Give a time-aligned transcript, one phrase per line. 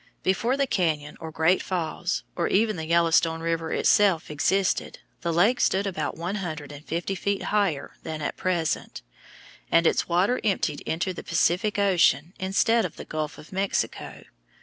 [0.23, 5.59] Before the cañon, or Great Falls, or even the Yellowstone River itself existed, the lake
[5.59, 9.03] stood about one hundred and fifty feet higher than at present,
[9.71, 14.23] and its water emptied into the Pacific Ocean instead of the Gulf of Mexico.